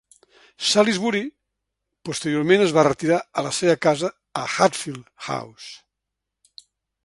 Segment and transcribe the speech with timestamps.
[0.69, 1.21] Salisbury
[2.09, 4.13] posteriorment es va retirar a la seva casa
[4.45, 6.63] a Hatfield House.